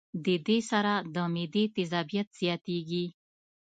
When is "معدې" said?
1.33-1.63